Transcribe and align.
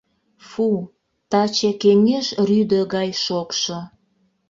Фу, 0.47 0.67
таче 1.29 1.71
кеҥеж 1.81 2.27
рӱдӧ 2.47 2.81
гай 2.93 3.09
шокшо. 3.23 3.79